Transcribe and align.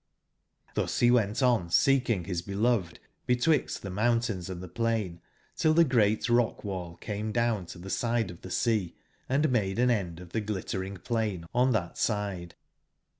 tibus 0.75 0.99
be 0.99 1.11
went 1.11 1.43
on 1.43 1.69
seeking 1.69 2.23
bis 2.23 2.41
beloved 2.41 2.99
betwixt 3.27 3.83
tbe 3.83 3.91
mountains 3.93 4.49
and 4.49 4.59
tbe 4.59 4.73
plain, 4.73 5.21
till 5.55 5.75
tbe 5.75 5.87
great 5.91 6.27
rock/wall 6.27 6.95
came 6.97 7.31
down 7.31 7.67
to 7.67 7.77
tbe 7.77 7.91
side 7.91 8.31
of 8.31 8.41
tbe 8.41 8.51
sea 8.51 8.95
and 9.29 9.51
made 9.51 9.77
an 9.77 9.91
end 9.91 10.19
of 10.19 10.29
tbe 10.29 10.43
Glittering 10.47 10.97
plain 10.97 11.45
on 11.53 11.71
tbat 11.71 11.97
side. 11.97 12.55